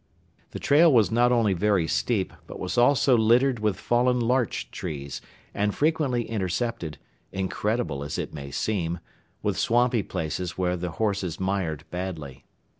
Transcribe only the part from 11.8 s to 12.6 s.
badly.